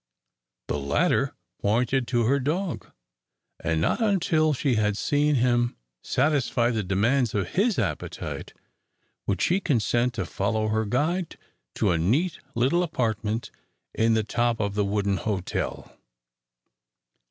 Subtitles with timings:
[0.67, 2.89] The latter pointed to her dog,
[3.63, 8.51] and not until she had seen him satisfy the demands of his appetite,
[9.27, 11.37] would she consent to follow her guide
[11.75, 13.51] to a neat little apartment
[13.93, 15.95] in the top of the wooden hotel.